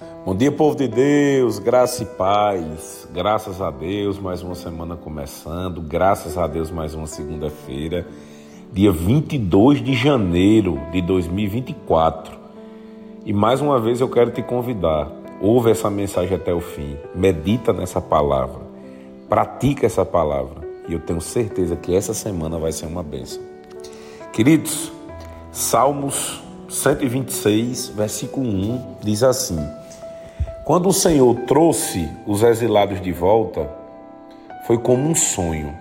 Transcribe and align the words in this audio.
Bom 0.00 0.36
dia, 0.36 0.52
povo 0.52 0.76
de 0.76 0.86
Deus, 0.86 1.58
graça 1.58 2.04
e 2.04 2.06
paz. 2.06 3.08
Graças 3.12 3.60
a 3.60 3.68
Deus, 3.68 4.16
mais 4.16 4.44
uma 4.44 4.54
semana 4.54 4.94
começando. 4.94 5.80
Graças 5.80 6.38
a 6.38 6.46
Deus, 6.46 6.70
mais 6.70 6.94
uma 6.94 7.08
segunda-feira, 7.08 8.06
dia 8.72 8.92
22 8.92 9.82
de 9.82 9.94
janeiro 9.94 10.80
de 10.92 11.02
2024. 11.02 12.32
E 13.26 13.32
mais 13.32 13.60
uma 13.60 13.80
vez 13.80 14.00
eu 14.00 14.08
quero 14.08 14.30
te 14.30 14.40
convidar. 14.40 15.10
Ouve 15.40 15.72
essa 15.72 15.90
mensagem 15.90 16.36
até 16.36 16.54
o 16.54 16.60
fim. 16.60 16.96
Medita 17.12 17.72
nessa 17.72 18.00
palavra. 18.00 18.60
Pratica 19.28 19.84
essa 19.84 20.04
palavra. 20.04 20.64
E 20.88 20.92
eu 20.92 21.00
tenho 21.00 21.20
certeza 21.20 21.74
que 21.74 21.92
essa 21.92 22.14
semana 22.14 22.56
vai 22.56 22.70
ser 22.70 22.86
uma 22.86 23.02
bênção. 23.02 23.42
Queridos, 24.32 24.92
Salmos 25.50 26.40
126, 26.68 27.88
versículo 27.88 28.46
1 28.46 28.96
diz 29.02 29.24
assim: 29.24 29.58
Quando 30.68 30.90
o 30.90 30.92
Senhor 30.92 31.34
trouxe 31.46 32.10
os 32.26 32.42
exilados 32.42 33.00
de 33.00 33.10
volta, 33.10 33.70
foi 34.66 34.76
como 34.76 35.08
um 35.08 35.14
sonho. 35.14 35.74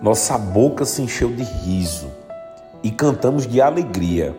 Nossa 0.00 0.38
boca 0.38 0.86
se 0.86 1.02
encheu 1.02 1.30
de 1.30 1.42
riso 1.42 2.08
e 2.82 2.90
cantamos 2.90 3.46
de 3.46 3.60
alegria. 3.60 4.34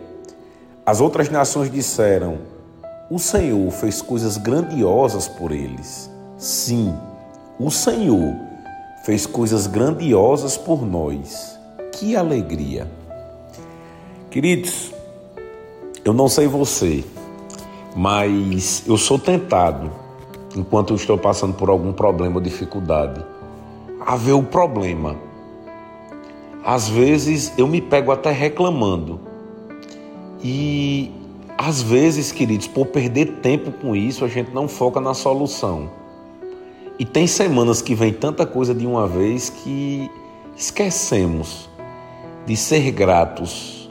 As 0.83 0.99
outras 0.99 1.29
nações 1.29 1.69
disseram: 1.69 2.39
O 3.07 3.19
Senhor 3.19 3.69
fez 3.69 4.01
coisas 4.01 4.35
grandiosas 4.35 5.27
por 5.27 5.51
eles. 5.51 6.09
Sim, 6.39 6.97
o 7.59 7.69
Senhor 7.69 8.33
fez 9.05 9.27
coisas 9.27 9.67
grandiosas 9.67 10.57
por 10.57 10.83
nós. 10.83 11.55
Que 11.91 12.15
alegria! 12.15 12.87
Queridos, 14.31 14.91
eu 16.03 16.13
não 16.13 16.27
sei 16.27 16.47
você, 16.47 17.03
mas 17.95 18.83
eu 18.87 18.97
sou 18.97 19.19
tentado, 19.19 19.91
enquanto 20.55 20.91
eu 20.91 20.95
estou 20.95 21.17
passando 21.17 21.53
por 21.53 21.69
algum 21.69 21.91
problema 21.91 22.35
ou 22.35 22.41
dificuldade, 22.41 23.23
a 23.99 24.15
ver 24.15 24.33
o 24.33 24.43
problema. 24.43 25.15
Às 26.63 26.87
vezes 26.87 27.53
eu 27.57 27.67
me 27.67 27.81
pego 27.81 28.11
até 28.11 28.31
reclamando. 28.31 29.19
E 30.43 31.11
às 31.57 31.81
vezes, 31.81 32.31
queridos, 32.31 32.67
por 32.67 32.87
perder 32.87 33.39
tempo 33.41 33.71
com 33.71 33.95
isso, 33.95 34.25
a 34.25 34.27
gente 34.27 34.51
não 34.51 34.67
foca 34.67 34.99
na 34.99 35.13
solução. 35.13 35.89
E 36.97 37.05
tem 37.05 37.27
semanas 37.27 37.81
que 37.81 37.95
vem 37.95 38.13
tanta 38.13 38.45
coisa 38.45 38.73
de 38.73 38.85
uma 38.85 39.07
vez 39.07 39.49
que 39.49 40.09
esquecemos 40.55 41.69
de 42.45 42.55
ser 42.55 42.91
gratos 42.91 43.89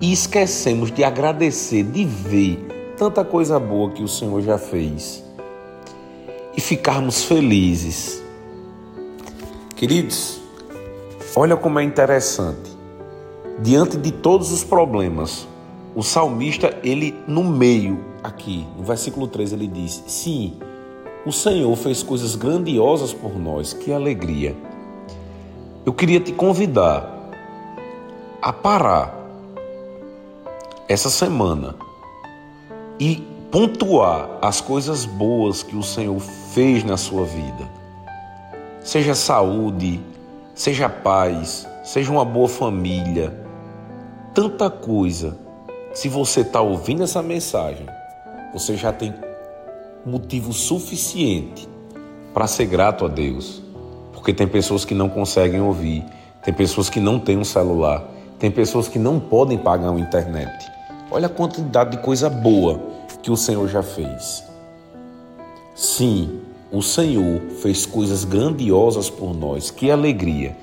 e 0.00 0.12
esquecemos 0.12 0.90
de 0.90 1.04
agradecer, 1.04 1.82
de 1.84 2.04
ver 2.04 2.79
tanta 3.00 3.24
coisa 3.24 3.58
boa 3.58 3.90
que 3.92 4.02
o 4.02 4.08
Senhor 4.08 4.42
já 4.42 4.58
fez 4.58 5.24
e 6.54 6.60
ficarmos 6.60 7.24
felizes. 7.24 8.22
Queridos, 9.74 10.38
olha 11.34 11.56
como 11.56 11.78
é 11.78 11.82
interessante. 11.82 12.70
Diante 13.60 13.96
de 13.96 14.12
todos 14.12 14.52
os 14.52 14.62
problemas, 14.62 15.48
o 15.94 16.02
salmista, 16.02 16.78
ele 16.84 17.14
no 17.26 17.42
meio 17.42 18.04
aqui, 18.22 18.66
no 18.76 18.84
versículo 18.84 19.26
3, 19.26 19.54
ele 19.54 19.66
diz: 19.66 20.04
Sim, 20.06 20.58
o 21.24 21.32
Senhor 21.32 21.74
fez 21.76 22.02
coisas 22.02 22.36
grandiosas 22.36 23.14
por 23.14 23.34
nós, 23.38 23.72
que 23.72 23.90
alegria. 23.90 24.54
Eu 25.86 25.94
queria 25.94 26.20
te 26.20 26.32
convidar 26.32 27.30
a 28.42 28.52
parar 28.52 29.18
essa 30.86 31.08
semana 31.08 31.88
e 33.00 33.16
pontuar 33.50 34.28
as 34.42 34.60
coisas 34.60 35.06
boas 35.06 35.62
que 35.62 35.74
o 35.74 35.82
Senhor 35.82 36.20
fez 36.20 36.84
na 36.84 36.98
sua 36.98 37.24
vida. 37.24 37.66
Seja 38.82 39.14
saúde, 39.14 40.00
seja 40.54 40.88
paz, 40.88 41.66
seja 41.82 42.12
uma 42.12 42.24
boa 42.24 42.48
família, 42.48 43.34
tanta 44.34 44.68
coisa. 44.68 45.36
Se 45.94 46.08
você 46.08 46.42
está 46.42 46.60
ouvindo 46.60 47.02
essa 47.02 47.22
mensagem, 47.22 47.86
você 48.52 48.76
já 48.76 48.92
tem 48.92 49.14
motivo 50.04 50.52
suficiente 50.52 51.68
para 52.34 52.46
ser 52.46 52.66
grato 52.66 53.06
a 53.06 53.08
Deus. 53.08 53.62
Porque 54.12 54.34
tem 54.34 54.46
pessoas 54.46 54.84
que 54.84 54.94
não 54.94 55.08
conseguem 55.08 55.60
ouvir, 55.60 56.04
tem 56.44 56.52
pessoas 56.52 56.90
que 56.90 57.00
não 57.00 57.18
têm 57.18 57.38
um 57.38 57.44
celular, 57.44 58.06
tem 58.38 58.50
pessoas 58.50 58.86
que 58.86 58.98
não 58.98 59.18
podem 59.18 59.56
pagar 59.56 59.90
uma 59.90 60.00
internet. 60.00 60.70
Olha 61.10 61.26
a 61.26 61.30
quantidade 61.30 61.92
de 61.92 61.98
coisa 61.98 62.30
boa 62.30 62.89
que 63.22 63.30
o 63.30 63.36
Senhor 63.36 63.68
já 63.68 63.82
fez. 63.82 64.44
Sim, 65.74 66.40
o 66.70 66.82
Senhor 66.82 67.40
fez 67.62 67.86
coisas 67.86 68.24
grandiosas 68.24 69.10
por 69.10 69.34
nós. 69.34 69.70
Que 69.70 69.90
alegria! 69.90 70.56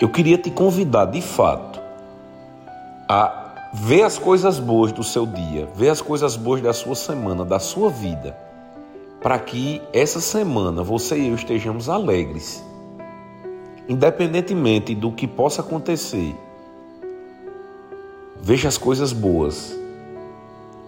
Eu 0.00 0.08
queria 0.08 0.38
te 0.38 0.50
convidar, 0.50 1.06
de 1.06 1.20
fato, 1.20 1.80
a 3.08 3.70
ver 3.74 4.02
as 4.02 4.18
coisas 4.18 4.58
boas 4.58 4.92
do 4.92 5.02
seu 5.02 5.26
dia, 5.26 5.68
ver 5.74 5.90
as 5.90 6.00
coisas 6.00 6.36
boas 6.36 6.62
da 6.62 6.72
sua 6.72 6.94
semana, 6.94 7.44
da 7.44 7.58
sua 7.58 7.90
vida, 7.90 8.36
para 9.20 9.38
que 9.38 9.82
essa 9.92 10.20
semana 10.20 10.82
você 10.82 11.18
e 11.18 11.28
eu 11.28 11.34
estejamos 11.34 11.88
alegres. 11.88 12.64
Independentemente 13.88 14.94
do 14.94 15.12
que 15.12 15.26
possa 15.26 15.60
acontecer, 15.60 16.34
veja 18.40 18.68
as 18.68 18.78
coisas 18.78 19.12
boas 19.12 19.76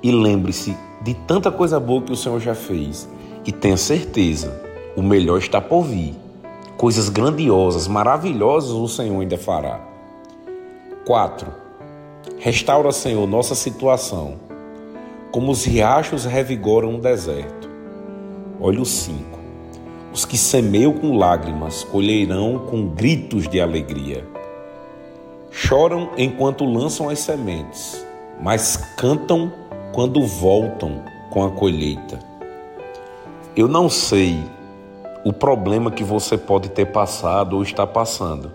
e 0.02 0.10
lembre-se 0.10 0.76
de 1.04 1.14
tanta 1.14 1.50
coisa 1.50 1.80
boa 1.80 2.02
que 2.02 2.12
o 2.12 2.16
Senhor 2.16 2.40
já 2.40 2.54
fez 2.54 3.08
e 3.44 3.50
tenha 3.50 3.76
certeza, 3.76 4.62
o 4.96 5.02
melhor 5.02 5.38
está 5.38 5.60
por 5.60 5.82
vir. 5.82 6.14
Coisas 6.76 7.08
grandiosas, 7.08 7.88
maravilhosas 7.88 8.70
o 8.70 8.88
Senhor 8.88 9.20
ainda 9.20 9.36
fará. 9.36 9.80
4. 11.04 11.52
Restaura, 12.38 12.92
Senhor, 12.92 13.26
nossa 13.26 13.54
situação, 13.54 14.36
como 15.30 15.50
os 15.50 15.64
riachos 15.64 16.24
revigoram 16.24 16.96
o 16.96 17.00
deserto. 17.00 17.68
Olha 18.60 18.80
o 18.80 18.84
5. 18.84 19.38
Os 20.12 20.24
que 20.24 20.36
semeiam 20.36 20.92
com 20.92 21.16
lágrimas 21.16 21.82
colherão 21.82 22.66
com 22.70 22.86
gritos 22.86 23.48
de 23.48 23.60
alegria. 23.60 24.24
Choram 25.50 26.10
enquanto 26.16 26.64
lançam 26.64 27.08
as 27.08 27.18
sementes, 27.18 28.04
mas 28.40 28.76
cantam 28.96 29.61
quando 29.92 30.26
voltam 30.26 31.02
com 31.30 31.44
a 31.44 31.50
colheita. 31.50 32.18
Eu 33.54 33.68
não 33.68 33.88
sei 33.90 34.42
o 35.24 35.32
problema 35.32 35.90
que 35.90 36.02
você 36.02 36.38
pode 36.38 36.70
ter 36.70 36.86
passado 36.86 37.56
ou 37.56 37.62
está 37.62 37.86
passando. 37.86 38.50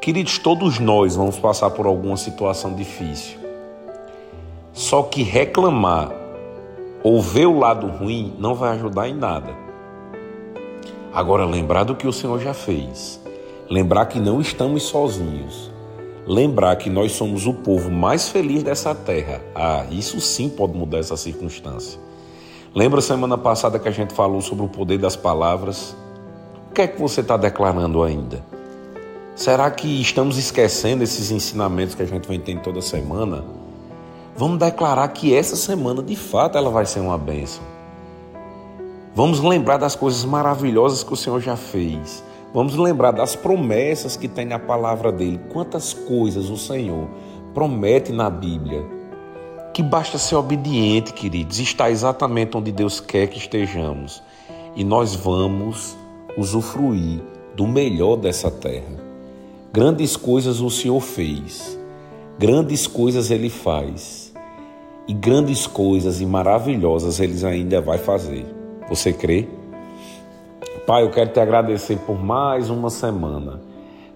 Queridos, 0.00 0.38
todos 0.38 0.78
nós 0.78 1.16
vamos 1.16 1.38
passar 1.38 1.70
por 1.70 1.86
alguma 1.86 2.16
situação 2.16 2.74
difícil. 2.74 3.38
Só 4.72 5.02
que 5.02 5.22
reclamar 5.22 6.10
ou 7.02 7.20
ver 7.20 7.46
o 7.46 7.58
lado 7.58 7.88
ruim 7.88 8.34
não 8.38 8.54
vai 8.54 8.70
ajudar 8.76 9.08
em 9.08 9.14
nada. 9.14 9.52
Agora, 11.12 11.44
lembrar 11.44 11.84
do 11.84 11.96
que 11.96 12.06
o 12.06 12.12
Senhor 12.12 12.40
já 12.40 12.54
fez. 12.54 13.20
Lembrar 13.68 14.06
que 14.06 14.20
não 14.20 14.40
estamos 14.40 14.84
sozinhos 14.84 15.71
lembrar 16.26 16.76
que 16.76 16.88
nós 16.88 17.12
somos 17.12 17.46
o 17.46 17.52
povo 17.52 17.90
mais 17.90 18.28
feliz 18.28 18.62
dessa 18.62 18.94
terra. 18.94 19.40
Ah, 19.54 19.84
isso 19.90 20.20
sim 20.20 20.48
pode 20.48 20.76
mudar 20.76 20.98
essa 20.98 21.16
circunstância. 21.16 21.98
Lembra 22.74 23.00
semana 23.00 23.36
passada 23.36 23.78
que 23.78 23.88
a 23.88 23.92
gente 23.92 24.14
falou 24.14 24.40
sobre 24.40 24.64
o 24.64 24.68
poder 24.68 24.98
das 24.98 25.16
palavras? 25.16 25.94
O 26.70 26.74
que 26.74 26.82
é 26.82 26.86
que 26.86 27.00
você 27.00 27.20
está 27.20 27.36
declarando 27.36 28.02
ainda? 28.02 28.42
Será 29.34 29.70
que 29.70 30.00
estamos 30.00 30.38
esquecendo 30.38 31.02
esses 31.02 31.30
ensinamentos 31.30 31.94
que 31.94 32.02
a 32.02 32.06
gente 32.06 32.28
vem 32.28 32.40
tendo 32.40 32.62
toda 32.62 32.80
semana? 32.80 33.44
Vamos 34.36 34.58
declarar 34.58 35.08
que 35.08 35.34
essa 35.34 35.56
semana 35.56 36.02
de 36.02 36.16
fato 36.16 36.56
ela 36.56 36.70
vai 36.70 36.86
ser 36.86 37.00
uma 37.00 37.18
bênção. 37.18 37.62
Vamos 39.14 39.40
lembrar 39.40 39.76
das 39.76 39.94
coisas 39.94 40.24
maravilhosas 40.24 41.02
que 41.02 41.12
o 41.12 41.16
Senhor 41.16 41.40
já 41.40 41.56
fez. 41.56 42.24
Vamos 42.54 42.76
lembrar 42.76 43.12
das 43.12 43.34
promessas 43.34 44.16
que 44.16 44.28
tem 44.28 44.44
na 44.44 44.58
palavra 44.58 45.10
dele. 45.10 45.40
Quantas 45.50 45.94
coisas 45.94 46.50
o 46.50 46.56
Senhor 46.56 47.08
promete 47.54 48.12
na 48.12 48.28
Bíblia. 48.28 48.84
Que 49.72 49.82
basta 49.82 50.18
ser 50.18 50.36
obediente, 50.36 51.14
queridos, 51.14 51.58
está 51.58 51.90
exatamente 51.90 52.56
onde 52.56 52.70
Deus 52.70 53.00
quer 53.00 53.26
que 53.26 53.38
estejamos. 53.38 54.22
E 54.76 54.84
nós 54.84 55.14
vamos 55.14 55.96
usufruir 56.36 57.22
do 57.54 57.66
melhor 57.66 58.16
dessa 58.16 58.50
terra. 58.50 59.00
Grandes 59.72 60.16
coisas 60.16 60.60
o 60.60 60.68
Senhor 60.68 61.00
fez, 61.00 61.78
grandes 62.38 62.86
coisas 62.86 63.30
ele 63.30 63.48
faz, 63.48 64.34
e 65.08 65.14
grandes 65.14 65.66
coisas 65.66 66.20
e 66.20 66.26
maravilhosas 66.26 67.18
ele 67.18 67.44
ainda 67.46 67.80
vai 67.80 67.96
fazer. 67.96 68.44
Você 68.90 69.12
crê? 69.12 69.48
Pai, 70.84 71.04
eu 71.04 71.10
quero 71.10 71.30
te 71.30 71.38
agradecer 71.38 71.96
por 71.98 72.20
mais 72.20 72.68
uma 72.68 72.90
semana. 72.90 73.60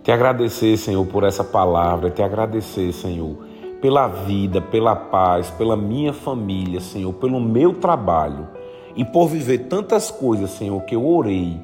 Te 0.03 0.11
agradecer, 0.11 0.77
Senhor, 0.77 1.07
por 1.07 1.23
essa 1.23 1.45
palavra. 1.45 2.11
Te 2.11 2.23
agradecer, 2.23 2.93
Senhor, 2.93 3.37
pela 3.81 4.09
vida, 4.09 4.61
pela 4.61 4.97
paz, 4.97 5.49
pela 5.51 5.77
minha 5.77 6.13
família, 6.13 6.81
Senhor, 6.81 7.13
pelo 7.15 7.41
meu 7.41 7.75
trabalho 7.75 8.49
e 8.97 9.05
por 9.05 9.29
viver 9.29 9.69
tantas 9.69 10.11
coisas, 10.11 10.51
Senhor, 10.51 10.83
que 10.83 10.97
eu 10.97 11.07
orei 11.07 11.61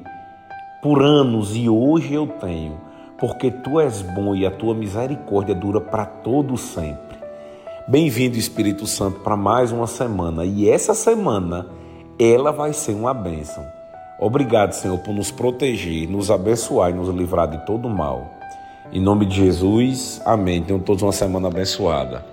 por 0.81 1.03
anos 1.03 1.53
e 1.53 1.67
hoje 1.67 2.13
eu 2.13 2.25
tenho, 2.25 2.79
porque 3.19 3.51
tu 3.51 3.81
és 3.81 4.01
bom 4.01 4.33
e 4.33 4.45
a 4.45 4.51
tua 4.51 4.73
misericórdia 4.73 5.53
dura 5.53 5.81
para 5.81 6.05
todo 6.05 6.55
sempre. 6.55 7.17
Bem-vindo, 7.89 8.37
Espírito 8.37 8.87
Santo, 8.87 9.19
para 9.19 9.35
mais 9.35 9.69
uma 9.69 9.87
semana 9.87 10.45
e 10.45 10.69
essa 10.69 10.93
semana 10.93 11.67
ela 12.17 12.53
vai 12.53 12.71
ser 12.71 12.93
uma 12.93 13.13
bênção. 13.13 13.82
Obrigado, 14.19 14.73
Senhor, 14.73 14.97
por 14.99 15.13
nos 15.13 15.31
proteger, 15.31 16.09
nos 16.09 16.31
abençoar 16.31 16.91
e 16.91 16.93
nos 16.93 17.09
livrar 17.09 17.47
de 17.47 17.65
todo 17.65 17.89
mal. 17.89 18.31
Em 18.91 19.01
nome 19.01 19.25
de 19.25 19.35
Jesus, 19.35 20.21
amém. 20.25 20.61
Tenham 20.61 20.79
todos 20.79 21.01
uma 21.01 21.11
semana 21.11 21.47
abençoada. 21.47 22.32